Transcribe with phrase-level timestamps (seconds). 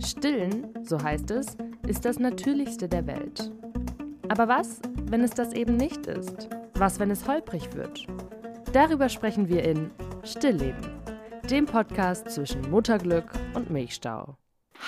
[0.00, 1.56] Stillen, so heißt es,
[1.86, 3.50] ist das Natürlichste der Welt.
[4.28, 6.48] Aber was, wenn es das eben nicht ist?
[6.74, 8.06] Was, wenn es holprig wird?
[8.72, 9.90] Darüber sprechen wir in
[10.24, 10.88] Stillleben,
[11.50, 14.36] dem Podcast zwischen Mutterglück und Milchstau.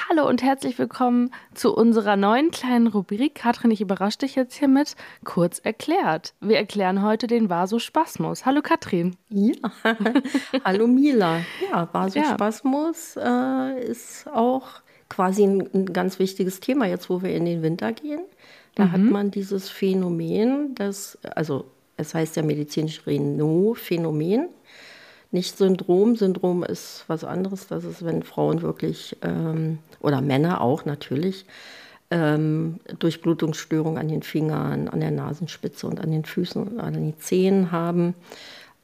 [0.08, 3.36] Hallo und herzlich willkommen zu unserer neuen kleinen Rubrik.
[3.36, 4.96] Katrin, ich überrasche dich jetzt hiermit.
[5.24, 6.34] Kurz erklärt.
[6.40, 8.44] Wir erklären heute den Vasospasmus.
[8.44, 9.16] Hallo Katrin.
[9.28, 9.54] Ja,
[10.64, 11.40] hallo Mila.
[11.70, 13.70] Ja, Vasospasmus ja.
[13.70, 14.82] Äh, ist auch
[15.14, 18.20] quasi ein, ein, ganz wichtiges Thema jetzt, wo wir in den Winter gehen.
[18.74, 18.92] Da mhm.
[18.92, 21.66] hat man dieses Phänomen, das, also
[21.96, 24.48] es heißt ja medizinisch Renault-Phänomen
[25.34, 26.14] nicht Syndrom.
[26.14, 27.66] Syndrom ist was anderes.
[27.66, 31.44] Das ist, wenn Frauen wirklich, ähm, oder Männer auch natürlich,
[32.12, 37.18] ähm, Durchblutungsstörungen an den Fingern, an der Nasenspitze und an den Füßen und an den
[37.18, 38.14] Zehen haben.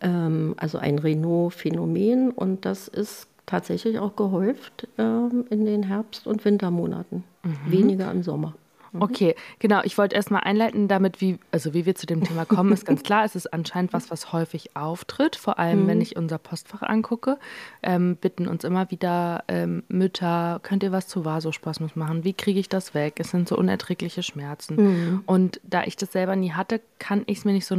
[0.00, 2.32] Ähm, also ein Renault-Phänomen.
[2.32, 7.24] Und das ist tatsächlich auch gehäuft ähm, in den Herbst- und Wintermonaten.
[7.42, 7.58] Mhm.
[7.66, 8.54] Weniger im Sommer.
[8.92, 9.02] Mhm.
[9.02, 9.80] Okay, genau.
[9.84, 13.02] Ich wollte erstmal einleiten damit, wie, also wie wir zu dem Thema kommen, ist ganz
[13.04, 13.24] klar.
[13.24, 15.36] Es ist anscheinend was, was häufig auftritt.
[15.36, 15.86] Vor allem, mhm.
[15.88, 17.38] wenn ich unser Postfach angucke,
[17.82, 22.24] ähm, bitten uns immer wieder ähm, Mütter, könnt ihr was zu Vasospasmus machen?
[22.24, 23.14] Wie kriege ich das weg?
[23.18, 24.76] Es sind so unerträgliche Schmerzen.
[24.76, 25.22] Mhm.
[25.26, 27.76] Und da ich das selber nie hatte, kann ich es mir nicht so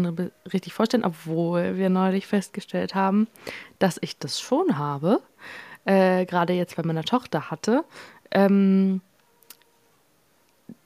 [0.51, 3.27] richtig vorstellen, obwohl wir neulich festgestellt haben,
[3.79, 5.21] dass ich das schon habe.
[5.85, 7.83] Äh, Gerade jetzt bei meiner Tochter hatte.
[8.31, 9.01] Ähm,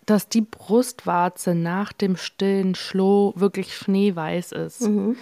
[0.06, 4.82] dass die Brustwarze nach dem stillen Schloh wirklich schneeweiß ist.
[4.82, 5.16] Mhm.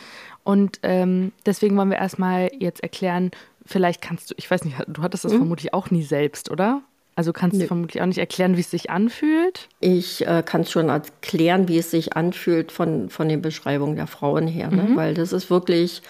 [0.44, 3.32] Und ähm, deswegen wollen wir erstmal jetzt erklären,
[3.66, 5.38] vielleicht kannst du, ich weiß nicht, du hattest das mhm.
[5.38, 6.82] vermutlich auch nie selbst, oder?
[7.16, 7.64] Also kannst nee.
[7.64, 9.70] du vermutlich auch nicht erklären, wie es sich anfühlt?
[9.80, 14.08] Ich äh, kann es schon erklären, wie es sich anfühlt von, von den Beschreibungen der
[14.08, 14.84] Frauen her, ne?
[14.84, 14.96] mhm.
[14.96, 16.02] weil das ist wirklich,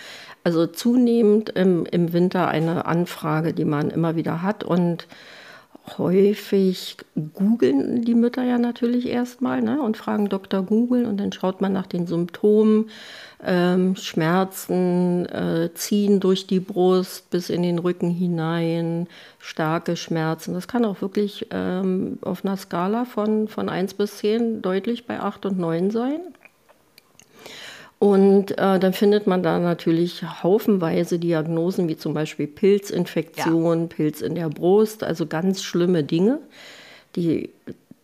[0.43, 5.07] also zunehmend im, im Winter eine Anfrage, die man immer wieder hat und
[5.97, 6.97] häufig
[7.33, 10.63] googeln die Mütter ja natürlich erstmal ne, und fragen Dr.
[10.63, 12.89] Google und dann schaut man nach den Symptomen.
[13.45, 19.07] Ähm, Schmerzen äh, ziehen durch die Brust bis in den Rücken hinein,
[19.39, 20.53] starke Schmerzen.
[20.53, 25.19] Das kann auch wirklich ähm, auf einer Skala von, von 1 bis 10 deutlich bei
[25.19, 26.21] 8 und 9 sein.
[28.03, 33.87] Und äh, dann findet man da natürlich haufenweise Diagnosen, wie zum Beispiel Pilzinfektion, ja.
[33.87, 36.39] Pilz in der Brust, also ganz schlimme Dinge,
[37.15, 37.49] die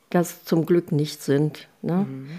[0.10, 1.68] das zum Glück nicht sind.
[1.82, 2.08] Ne?
[2.10, 2.30] Mhm.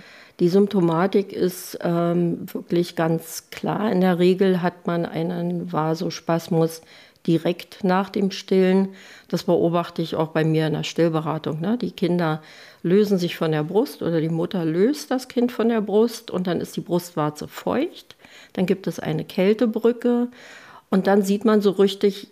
[0.40, 3.92] Die Symptomatik ist ähm, wirklich ganz klar.
[3.92, 6.80] In der Regel hat man einen Vasospasmus
[7.26, 8.90] direkt nach dem Stillen.
[9.28, 11.60] Das beobachte ich auch bei mir in der Stillberatung.
[11.60, 11.76] Ne?
[11.78, 12.42] Die Kinder
[12.82, 16.46] lösen sich von der Brust oder die Mutter löst das Kind von der Brust und
[16.46, 18.16] dann ist die Brustwarze feucht.
[18.54, 20.28] Dann gibt es eine Kältebrücke
[20.88, 22.28] und dann sieht man so richtig,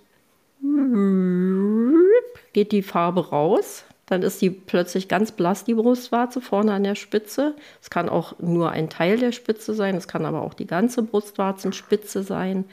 [2.52, 3.84] geht die Farbe raus.
[4.06, 7.54] Dann ist die plötzlich ganz blass, die Brustwarze vorne an der Spitze.
[7.82, 11.02] Es kann auch nur ein Teil der Spitze sein, es kann aber auch die ganze
[11.02, 12.64] Brustwarzenspitze sein.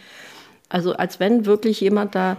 [0.70, 2.38] Also als wenn wirklich jemand da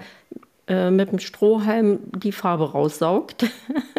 [0.68, 3.46] äh, mit dem Strohhalm die Farbe raussaugt.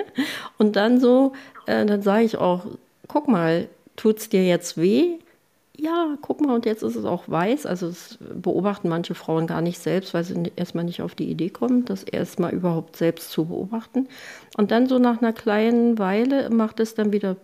[0.58, 1.34] und dann so,
[1.66, 2.66] äh, dann sage ich auch,
[3.08, 5.20] guck mal, tut es dir jetzt weh?
[5.80, 7.68] Ja, guck mal, und jetzt ist es auch weiß.
[7.68, 11.50] Also das beobachten manche Frauen gar nicht selbst, weil sie erstmal nicht auf die Idee
[11.50, 14.08] kommen, das erstmal überhaupt selbst zu beobachten.
[14.58, 17.38] Und dann so nach einer kleinen Weile macht es dann wieder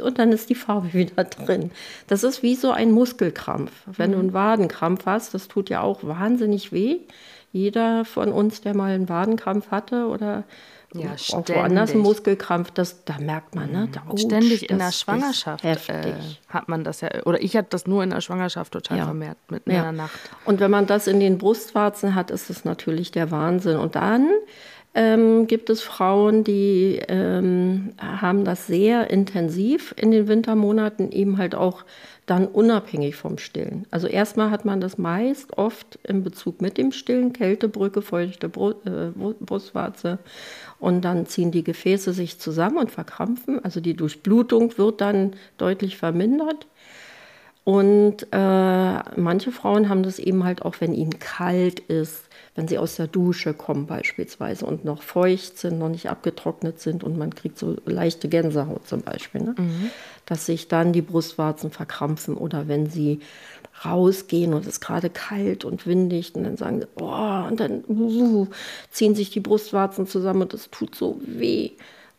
[0.00, 1.70] und dann ist die Farbe wieder drin.
[2.06, 3.72] Das ist wie so ein Muskelkrampf.
[3.86, 6.98] Wenn du einen Wadenkrampf hast, das tut ja auch wahnsinnig weh.
[7.52, 10.44] Jeder von uns, der mal einen Wadenkrampf hatte oder
[10.94, 13.88] ja, auch woanders einen Muskelkrampf, das, da merkt man, ne?
[13.92, 16.14] Da, oh, ständig in der Schwangerschaft äh,
[16.48, 19.04] hat man das ja, oder ich hatte das nur in der Schwangerschaft total ja.
[19.04, 19.82] vermehrt, mit ja.
[19.82, 20.18] einer Nacht.
[20.44, 23.76] Und wenn man das in den Brustwarzen hat, ist es natürlich der Wahnsinn.
[23.78, 24.28] Und dann
[24.96, 31.54] ähm, gibt es Frauen, die ähm, haben das sehr intensiv in den Wintermonaten eben halt
[31.54, 31.84] auch
[32.24, 33.84] dann unabhängig vom Stillen.
[33.90, 39.34] Also erstmal hat man das meist oft im Bezug mit dem Stillen, Kältebrücke, feuchte äh,
[39.38, 40.18] Brustwarze
[40.80, 43.62] und dann ziehen die Gefäße sich zusammen und verkrampfen.
[43.62, 46.66] Also die Durchblutung wird dann deutlich vermindert.
[47.64, 52.25] Und äh, manche Frauen haben das eben halt auch, wenn ihnen kalt ist,
[52.56, 57.04] wenn sie aus der Dusche kommen beispielsweise und noch feucht sind, noch nicht abgetrocknet sind
[57.04, 59.54] und man kriegt so leichte Gänsehaut zum Beispiel, ne?
[59.56, 59.90] mhm.
[60.24, 63.20] dass sich dann die Brustwarzen verkrampfen oder wenn sie
[63.84, 67.84] rausgehen und es ist gerade kalt und windig und dann sagen sie, oh, und dann
[67.86, 68.46] uh,
[68.90, 71.72] ziehen sich die Brustwarzen zusammen und es tut so weh.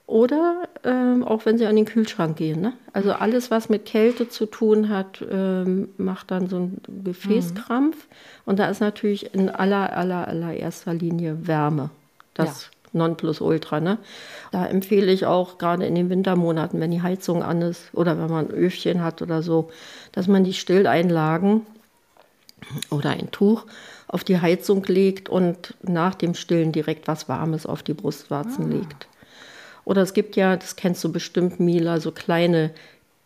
[0.07, 2.61] Oder ähm, auch wenn sie an den Kühlschrank gehen.
[2.61, 2.73] Ne?
[2.93, 7.95] Also alles, was mit Kälte zu tun hat, ähm, macht dann so einen Gefäßkrampf.
[7.95, 8.11] Mhm.
[8.45, 11.89] Und da ist natürlich in aller, aller, allererster Linie Wärme.
[12.33, 12.69] Das, ja.
[12.93, 13.81] Nonplusultra.
[13.81, 13.97] Ne?
[14.51, 18.29] Da empfehle ich auch gerade in den Wintermonaten, wenn die Heizung an ist oder wenn
[18.29, 19.69] man ein Öfchen hat oder so,
[20.13, 21.61] dass man die Stilleinlagen
[22.89, 23.65] oder ein Tuch
[24.07, 28.75] auf die Heizung legt und nach dem Stillen direkt was Warmes auf die Brustwarzen ah.
[28.75, 29.07] legt.
[29.87, 32.71] Oder es gibt ja, das kennst du bestimmt, Mila, so kleine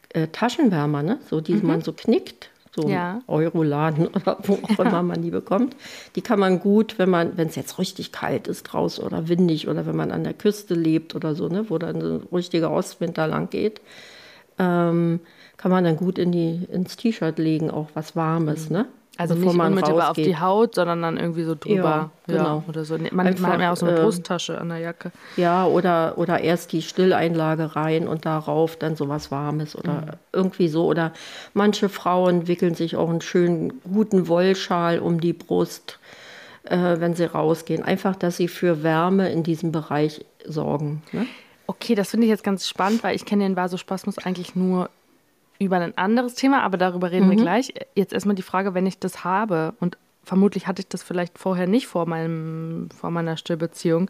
[0.09, 1.17] äh, Taschenwärmer, ne?
[1.27, 1.65] so die mhm.
[1.65, 3.21] man so knickt so ja.
[3.27, 4.85] Euroladen oder wo auch ja.
[4.85, 5.75] immer man die bekommt.
[6.15, 9.67] Die kann man gut, wenn man, wenn es jetzt richtig kalt ist draußen oder windig
[9.67, 13.25] oder wenn man an der Küste lebt oder so, ne, wo dann ein richtiger Ostwinter
[13.25, 13.81] lang geht,
[14.59, 15.19] ähm,
[15.57, 18.75] kann man dann gut in die, ins T-Shirt legen, auch was Warmes, mhm.
[18.75, 18.85] ne?
[19.17, 21.75] Also nicht unmittelbar auf die Haut, sondern dann irgendwie so drüber.
[21.75, 22.43] Ja, genau.
[22.43, 22.97] Ja, oder so.
[22.97, 25.11] Man, Einfach, man hat ja auch so eine äh, Brusttasche an der Jacke.
[25.35, 30.11] Ja, oder, oder erst die Stilleinlage rein und darauf dann so was Warmes oder mhm.
[30.31, 30.85] irgendwie so.
[30.85, 31.11] Oder
[31.53, 35.99] manche Frauen wickeln sich auch einen schönen, guten Wollschal um die Brust,
[36.63, 37.83] äh, wenn sie rausgehen.
[37.83, 41.03] Einfach, dass sie für Wärme in diesem Bereich sorgen.
[41.11, 41.27] Ne?
[41.67, 44.89] Okay, das finde ich jetzt ganz spannend, weil ich kenne den Vasospasmus eigentlich nur
[45.65, 47.31] über ein anderes Thema, aber darüber reden mhm.
[47.31, 47.73] wir gleich.
[47.95, 51.67] Jetzt erstmal die Frage, wenn ich das habe und vermutlich hatte ich das vielleicht vorher
[51.67, 54.09] nicht vor, meinem, vor meiner Stillbeziehung,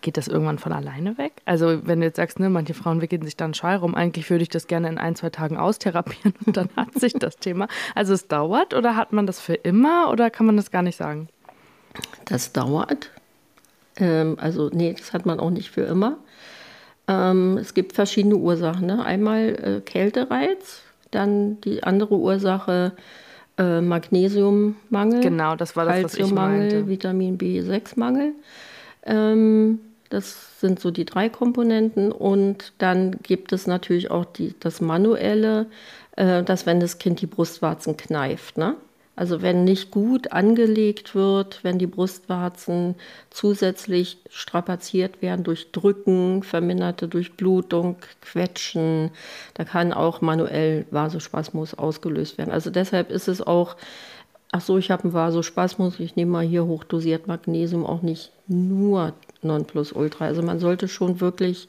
[0.00, 1.32] geht das irgendwann von alleine weg?
[1.44, 4.42] Also wenn du jetzt sagst, ne, manche Frauen wickeln sich dann Schall rum, eigentlich würde
[4.42, 7.68] ich das gerne in ein, zwei Tagen austherapieren und dann hat sich das Thema.
[7.94, 10.96] Also es dauert oder hat man das für immer oder kann man das gar nicht
[10.96, 11.28] sagen?
[12.24, 13.10] Das dauert.
[13.96, 16.18] Ähm, also nee, das hat man auch nicht für immer.
[17.08, 18.86] Ähm, es gibt verschiedene Ursachen.
[18.86, 19.04] Ne?
[19.04, 22.92] Einmal äh, Kältereiz, dann die andere Ursache
[23.56, 25.20] äh, Magnesiummangel.
[25.20, 26.86] Genau, das war das, was ich meinte.
[26.86, 28.32] Vitamin B6-Mangel.
[29.04, 32.12] Ähm, das sind so die drei Komponenten.
[32.12, 35.66] Und dann gibt es natürlich auch die, das Manuelle,
[36.16, 38.58] äh, dass wenn das Kind die Brustwarzen kneift.
[38.58, 38.76] Ne?
[39.18, 42.94] Also wenn nicht gut angelegt wird, wenn die Brustwarzen
[43.30, 49.10] zusätzlich strapaziert werden durch Drücken, verminderte Durchblutung, Quetschen,
[49.54, 52.52] da kann auch manuell Vasospasmus ausgelöst werden.
[52.52, 53.74] Also deshalb ist es auch,
[54.52, 59.14] ach so, ich habe einen Vasospasmus, ich nehme mal hier hochdosiert Magnesium, auch nicht nur
[59.42, 60.26] Nonplusultra.
[60.26, 61.68] Also man sollte schon wirklich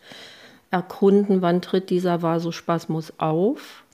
[0.70, 3.86] erkunden, wann tritt dieser Vasospasmus auf.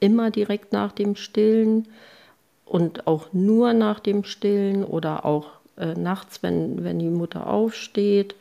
[0.00, 1.86] Immer direkt nach dem Stillen
[2.70, 8.36] und auch nur nach dem Stillen oder auch äh, nachts, wenn, wenn die Mutter aufsteht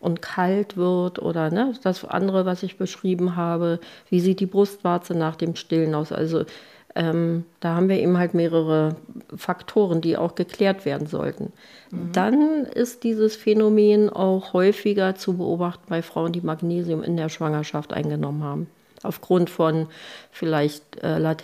[0.00, 3.78] und kalt wird oder ne, das andere, was ich beschrieben habe,
[4.08, 6.10] wie sieht die Brustwarze nach dem Stillen aus?
[6.10, 6.46] Also
[6.94, 8.96] ähm, da haben wir eben halt mehrere
[9.36, 11.52] Faktoren, die auch geklärt werden sollten.
[11.90, 12.12] Mhm.
[12.12, 17.92] Dann ist dieses Phänomen auch häufiger zu beobachten bei Frauen, die Magnesium in der Schwangerschaft
[17.92, 18.68] eingenommen haben
[19.02, 19.88] aufgrund von
[20.30, 21.36] vielleicht äh, le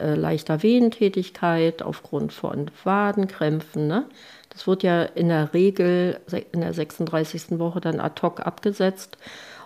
[0.00, 3.86] äh, leichter Wehentätigkeit, aufgrund von Wadenkrämpfen.
[3.86, 4.06] Ne?
[4.50, 6.20] Das wird ja in der Regel
[6.52, 7.58] in der 36.
[7.58, 9.16] Woche dann ad hoc abgesetzt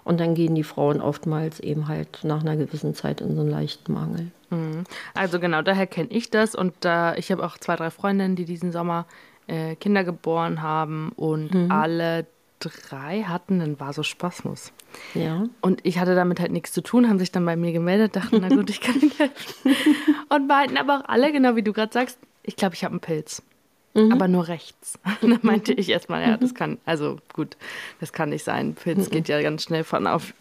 [0.04, 3.50] und dann gehen die Frauen oftmals eben halt nach einer gewissen Zeit in so einen
[3.50, 4.30] leichten Mangel.
[4.50, 4.84] Mhm.
[5.14, 8.44] Also genau, daher kenne ich das und äh, ich habe auch zwei, drei Freundinnen, die
[8.44, 9.06] diesen Sommer
[9.46, 11.70] äh, Kinder geboren haben und mhm.
[11.70, 12.26] alle
[12.70, 14.72] drei hatten einen Vasospasmus.
[15.14, 15.46] Ja.
[15.60, 18.38] Und ich hatte damit halt nichts zu tun, haben sich dann bei mir gemeldet, dachten,
[18.40, 19.76] na gut, ich kann ihnen helfen.
[20.28, 23.00] Und meinten aber auch alle, genau wie du gerade sagst, ich glaube, ich habe einen
[23.00, 23.42] Pilz.
[23.94, 24.12] Mhm.
[24.12, 24.98] Aber nur rechts.
[25.20, 27.56] da meinte ich erstmal, ja, das kann, also gut,
[28.00, 28.74] das kann nicht sein.
[28.74, 30.32] Pilz geht ja ganz schnell von, auf,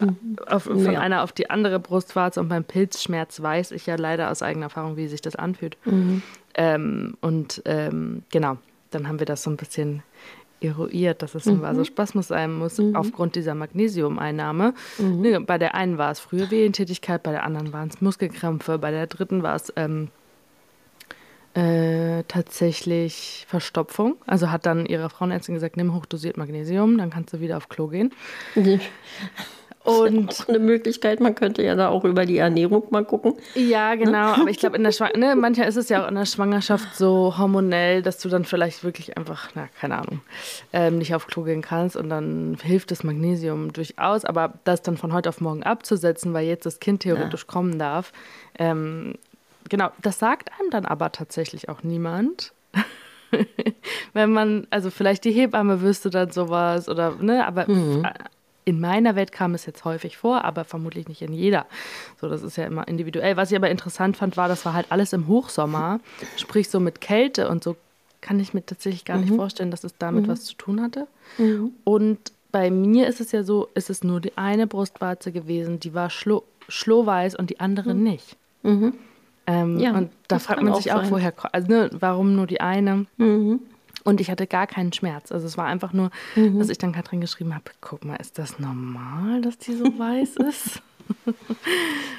[0.46, 1.00] auf von ja.
[1.00, 4.96] einer auf die andere Brustwarze und beim Pilzschmerz weiß ich ja leider aus eigener Erfahrung,
[4.96, 5.76] wie sich das anfühlt.
[5.84, 6.22] Mhm.
[6.54, 8.56] Ähm, und ähm, genau,
[8.90, 10.02] dann haben wir das so ein bisschen
[10.62, 11.62] eruiert, dass es ein mhm.
[11.62, 12.96] Vasospasmus sein muss, mhm.
[12.96, 14.74] aufgrund dieser Magnesiumeinnahme.
[14.98, 15.20] Mhm.
[15.20, 18.90] Ne, bei der einen war es frühe Wehentätigkeit, bei der anderen waren es Muskelkrämpfe, bei
[18.90, 20.08] der dritten war es ähm,
[21.54, 24.16] äh, tatsächlich Verstopfung.
[24.26, 27.88] Also hat dann ihre Frauenärztin gesagt, nimm hochdosiert Magnesium, dann kannst du wieder auf Klo
[27.88, 28.12] gehen.
[29.84, 33.34] Und auch eine Möglichkeit, man könnte ja da auch über die Ernährung mal gucken.
[33.54, 34.10] Ja, genau.
[34.10, 34.40] Ne?
[34.40, 36.94] Aber ich glaube, in der Schwangerschaft, ne, manchmal ist es ja auch in der Schwangerschaft
[36.94, 40.20] so hormonell, dass du dann vielleicht wirklich einfach, na, keine Ahnung,
[40.72, 44.24] ähm, nicht auf Klo gehen kannst und dann hilft das Magnesium durchaus.
[44.24, 47.52] Aber das dann von heute auf morgen abzusetzen, weil jetzt das Kind theoretisch ja.
[47.52, 48.12] kommen darf,
[48.58, 49.14] ähm,
[49.68, 52.52] genau, das sagt einem dann aber tatsächlich auch niemand.
[54.12, 58.06] Wenn man, also vielleicht die Hebamme wüsste dann sowas oder, ne, aber mhm
[58.64, 61.66] in meiner Welt kam es jetzt häufig vor, aber vermutlich nicht in jeder.
[62.20, 63.36] So, das ist ja immer individuell.
[63.36, 66.00] Was ich aber interessant fand, war, das war halt alles im Hochsommer,
[66.36, 67.76] sprich so mit Kälte und so
[68.20, 69.24] kann ich mir tatsächlich gar mhm.
[69.24, 70.28] nicht vorstellen, dass es damit mhm.
[70.30, 71.08] was zu tun hatte.
[71.38, 71.72] Mhm.
[71.84, 75.94] Und bei mir ist es ja so, ist es nur die eine Brustwarze gewesen, die
[75.94, 78.02] war schlo schlohweiß und die andere mhm.
[78.04, 78.36] nicht.
[78.62, 78.94] Mhm.
[79.48, 83.06] Ähm, ja, und da fragt man sich auch, woher, also ne, warum nur die eine?
[83.16, 83.58] Mhm.
[84.04, 85.30] Und ich hatte gar keinen Schmerz.
[85.32, 86.58] Also es war einfach nur, mhm.
[86.58, 90.36] dass ich dann Katrin geschrieben habe, guck mal, ist das normal, dass die so weiß
[90.48, 90.82] ist?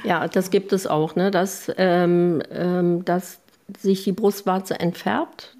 [0.03, 1.31] ja, das gibt es auch, ne?
[1.31, 3.39] dass, ähm, ähm, dass
[3.77, 5.55] sich die Brustwarze entfärbt,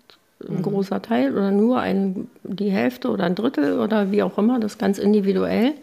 [0.48, 0.62] ein mhm.
[0.62, 4.74] großer Teil oder nur ein, die Hälfte oder ein Drittel oder wie auch immer, das
[4.74, 5.74] ist ganz individuell.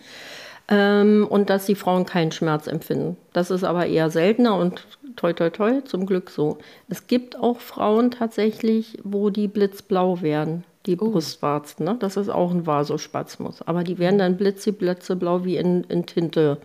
[0.68, 3.16] Ähm, und dass die Frauen keinen Schmerz empfinden.
[3.32, 4.86] Das ist aber eher seltener und
[5.16, 6.58] toi, toi, toi, zum Glück so.
[6.88, 11.10] Es gibt auch Frauen tatsächlich, wo die blitzblau werden, die oh.
[11.10, 11.84] Brustwarzen.
[11.84, 11.96] Ne?
[11.98, 13.62] Das ist auch ein Vasospasmus.
[13.62, 16.58] Aber die werden dann blitzeblau wie in, in Tinte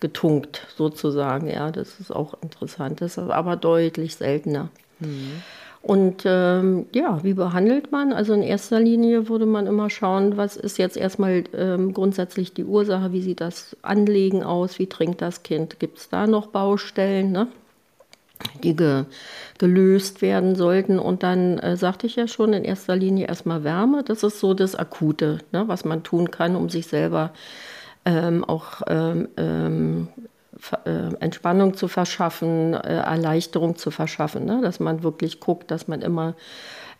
[0.00, 1.48] getunkt, sozusagen.
[1.48, 3.00] Ja, das ist auch interessant.
[3.00, 4.68] Das ist aber deutlich seltener.
[4.98, 5.42] Mhm.
[5.82, 8.12] Und ähm, ja, wie behandelt man?
[8.12, 12.64] Also in erster Linie würde man immer schauen, was ist jetzt erstmal ähm, grundsätzlich die
[12.64, 17.32] Ursache, wie sieht das Anlegen aus, wie trinkt das Kind, gibt es da noch Baustellen,
[17.32, 17.48] ne?
[18.62, 19.04] Die ge
[19.58, 20.98] gelöst werden sollten.
[20.98, 24.54] Und dann äh, sagte ich ja schon, in erster Linie erstmal Wärme, das ist so
[24.54, 25.68] das Akute, ne?
[25.68, 27.32] was man tun kann, um sich selber
[28.04, 30.08] ähm, auch ähm, ähm
[30.84, 34.60] äh, Entspannung zu verschaffen, äh, Erleichterung zu verschaffen, ne?
[34.62, 36.34] dass man wirklich guckt, dass man immer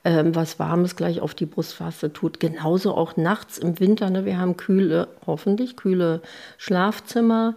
[0.05, 2.41] ähm, was Warmes gleich auf die Brustfaste tut.
[2.41, 4.09] Genauso auch nachts im Winter.
[4.09, 4.25] Ne?
[4.25, 6.23] Wir haben kühle, hoffentlich kühle
[6.57, 7.55] Schlafzimmer.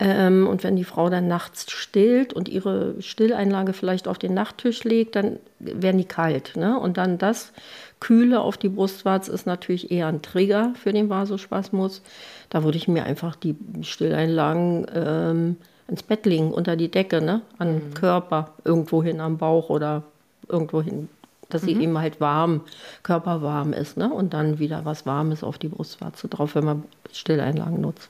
[0.00, 4.82] Ähm, und wenn die Frau dann nachts stillt und ihre Stilleinlage vielleicht auf den Nachttisch
[4.84, 6.56] legt, dann werden die kalt.
[6.56, 6.78] Ne?
[6.80, 7.52] Und dann das
[8.00, 12.00] Kühle auf die Brustwarze ist natürlich eher ein Trigger für den Vasospasmus.
[12.48, 17.42] Da würde ich mir einfach die Stilleinlagen ähm, ins Bett legen, unter die Decke, ne?
[17.58, 17.94] an mhm.
[17.94, 20.04] Körper, irgendwo hin am Bauch oder
[20.48, 21.10] irgendwo hin,
[21.50, 21.80] dass sie mhm.
[21.82, 22.62] eben halt warm,
[23.02, 23.98] körperwarm ist.
[23.98, 24.10] Ne?
[24.10, 28.08] Und dann wieder was Warmes auf die Brustwarze drauf, wenn man Stilleinlagen nutzt.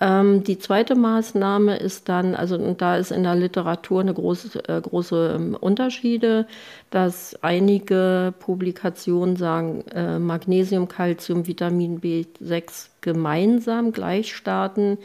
[0.00, 4.80] Ähm, die zweite Maßnahme ist dann, also da ist in der Literatur eine große, äh,
[4.80, 6.46] große ähm, Unterschiede,
[6.90, 14.98] dass einige Publikationen sagen, äh, Magnesium, Calcium, Vitamin B6 gemeinsam gleich starten.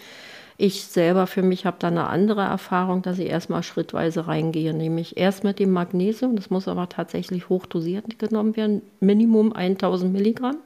[0.57, 5.17] Ich selber für mich habe da eine andere Erfahrung, dass ich erstmal schrittweise reingehe, nämlich
[5.17, 10.57] erst mit dem Magnesium, das muss aber tatsächlich hochdosiert genommen werden, Minimum 1000 Milligramm.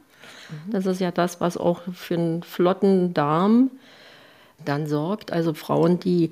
[0.49, 0.71] Mhm.
[0.71, 3.71] Das ist ja das, was auch für einen flotten Darm
[4.63, 5.31] dann sorgt.
[5.31, 6.31] Also Frauen, die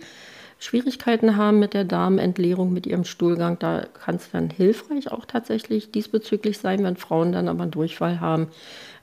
[0.59, 5.91] Schwierigkeiten haben mit der Darmentleerung, mit ihrem Stuhlgang, da kann es dann hilfreich auch tatsächlich
[5.91, 8.47] diesbezüglich sein, wenn Frauen dann aber einen Durchfall haben.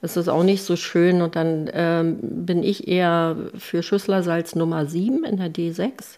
[0.01, 4.87] ist Das auch nicht so schön und dann ähm, bin ich eher für Schüsslersalz Nummer
[4.87, 6.17] 7 in der D6.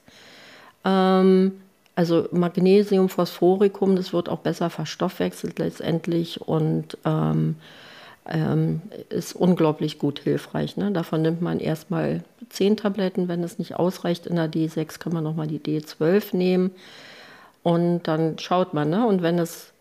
[0.85, 1.51] Ähm,
[1.95, 7.55] also Magnesium, Phosphoricum, das wird auch besser verstoffwechselt letztendlich und ähm,
[8.27, 10.77] ähm, ist unglaublich gut hilfreich.
[10.77, 10.91] Ne?
[10.91, 13.27] Davon nimmt man erstmal 10 Tabletten.
[13.27, 16.71] Wenn es nicht ausreicht in der D6, kann man nochmal die D12 nehmen.
[17.63, 18.89] Und dann schaut man.
[18.89, 19.05] Ne?
[19.05, 19.73] Und wenn es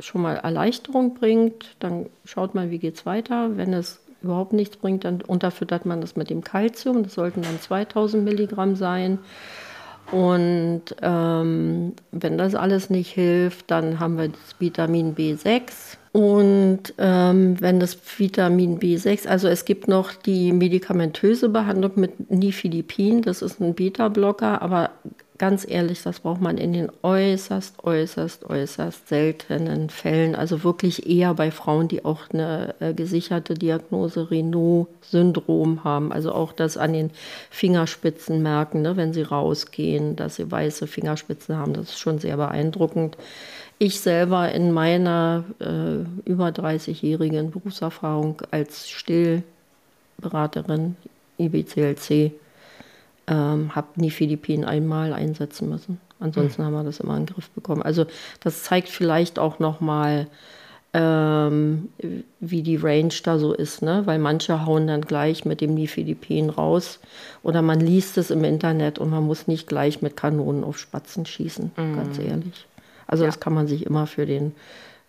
[0.00, 3.56] schon mal Erleichterung bringt, dann schaut man, wie geht es weiter.
[3.56, 7.02] Wenn es überhaupt nichts bringt, dann unterfüttert man das mit dem Kalzium.
[7.02, 9.18] Das sollten dann 2000 Milligramm sein.
[10.12, 17.58] Und ähm, wenn das alles nicht hilft, dann haben wir das Vitamin B6 und ähm,
[17.58, 23.60] wenn das Vitamin B6, also es gibt noch die medikamentöse Behandlung mit Nifedipin, das ist
[23.60, 24.90] ein Beta-Blocker, aber
[25.38, 30.34] ganz ehrlich, das braucht man in den äußerst, äußerst, äußerst seltenen Fällen.
[30.34, 36.12] Also wirklich eher bei Frauen, die auch eine äh, gesicherte Diagnose Renault-Syndrom haben.
[36.12, 37.10] Also auch das an den
[37.50, 41.72] Fingerspitzen merken, ne, wenn sie rausgehen, dass sie weiße Fingerspitzen haben.
[41.72, 43.16] Das ist schon sehr beeindruckend
[43.82, 50.94] ich selber in meiner äh, über 30-jährigen Berufserfahrung als Stillberaterin
[51.38, 52.30] IBCLC
[53.26, 56.00] ähm, habe nie Philippinen einmal einsetzen müssen.
[56.20, 56.66] Ansonsten mhm.
[56.66, 57.82] haben wir das immer in den Griff bekommen.
[57.82, 58.06] Also
[58.40, 60.26] das zeigt vielleicht auch noch mal,
[60.94, 61.88] ähm,
[62.40, 64.02] wie die Range da so ist, ne?
[64.04, 67.00] Weil manche hauen dann gleich mit dem Nifedipin raus
[67.42, 71.24] oder man liest es im Internet und man muss nicht gleich mit Kanonen auf Spatzen
[71.24, 71.96] schießen, mhm.
[71.96, 72.66] ganz ehrlich.
[73.06, 73.28] Also ja.
[73.28, 74.54] das kann man sich immer für den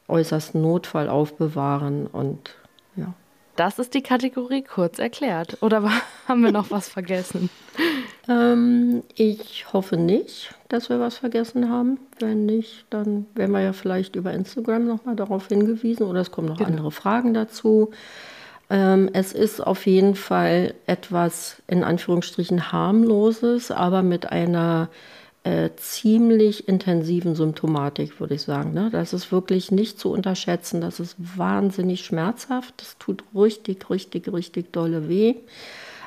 [0.08, 2.56] äußersten Notfall aufbewahren und
[2.96, 3.14] ja.
[3.56, 5.58] Das ist die Kategorie kurz erklärt.
[5.62, 5.84] Oder
[6.28, 7.50] haben wir noch was vergessen?
[8.28, 12.00] Ähm, ich hoffe nicht, dass wir was vergessen haben.
[12.20, 16.48] Wenn nicht, dann werden wir ja vielleicht über Instagram nochmal darauf hingewiesen oder es kommen
[16.48, 16.70] noch genau.
[16.70, 17.92] andere Fragen dazu.
[18.70, 24.90] Ähm, es ist auf jeden Fall etwas in Anführungsstrichen harmloses, aber mit einer
[25.44, 28.74] äh, ziemlich intensiven Symptomatik, würde ich sagen.
[28.74, 28.90] Ne?
[28.92, 30.82] Das ist wirklich nicht zu unterschätzen.
[30.82, 32.74] Das ist wahnsinnig schmerzhaft.
[32.78, 35.36] Das tut richtig, richtig, richtig dolle weh.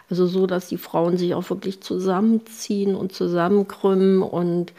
[0.08, 4.72] Also so, dass die Frauen sich auch wirklich zusammenziehen und zusammenkrümmen und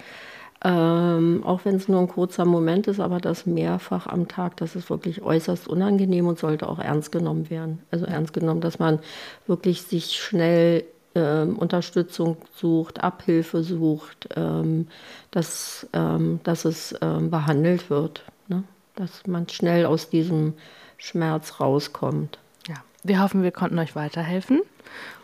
[0.64, 4.76] Ähm, auch wenn es nur ein kurzer Moment ist, aber das mehrfach am Tag, das
[4.76, 7.84] ist wirklich äußerst unangenehm und sollte auch ernst genommen werden.
[7.92, 8.98] Also ernst genommen, dass man
[9.46, 10.84] wirklich sich schnell
[11.18, 14.88] ähm, Unterstützung sucht, Abhilfe sucht, ähm,
[15.32, 18.64] dass, ähm, dass es ähm, behandelt wird, ne?
[18.96, 20.54] dass man schnell aus diesem
[20.98, 22.40] Schmerz rauskommt.
[22.68, 24.62] Ja, wir hoffen, wir konnten euch weiterhelfen.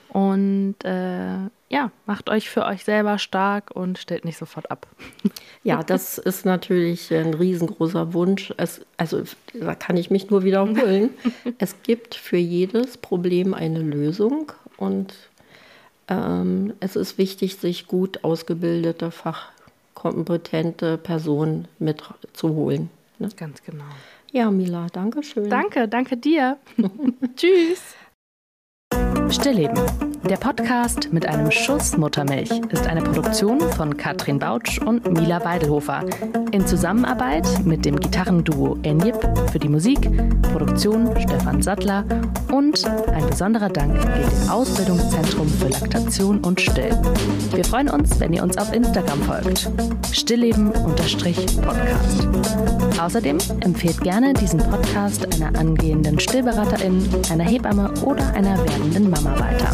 [0.10, 4.88] Und äh, ja, macht euch für euch selber stark und stellt nicht sofort ab.
[5.66, 8.54] Ja, das ist natürlich ein riesengroßer Wunsch.
[8.58, 9.24] Es, also
[9.54, 11.12] da kann ich mich nur wiederholen.
[11.58, 15.14] es gibt für jedes Problem eine Lösung und
[16.08, 22.90] ähm, es ist wichtig, sich gut ausgebildete, fachkompetente Personen mitzuholen.
[23.20, 23.30] Ne?
[23.38, 23.86] Ganz genau.
[24.32, 25.50] Ja, Mila, danke schön.
[25.50, 26.58] Danke, danke dir.
[27.36, 27.96] Tschüss.
[29.34, 29.80] Stillleben.
[30.30, 36.06] Der Podcast mit einem Schuss Muttermilch ist eine Produktion von Katrin Bautsch und Mila Weidelhofer
[36.52, 39.16] in Zusammenarbeit mit dem Gitarrenduo Enjip
[39.52, 40.00] für die Musik,
[40.54, 42.06] Produktion Stefan Sattler
[42.52, 46.96] und ein besonderer Dank geht dem Ausbildungszentrum für Laktation und Still.
[47.54, 49.70] Wir freuen uns, wenn ihr uns auf Instagram folgt.
[50.12, 52.28] Stillleben-Podcast.
[53.02, 59.74] Außerdem empfehlt gerne diesen Podcast einer angehenden Stillberaterin, einer Hebamme oder einer werdenden Mama weiter.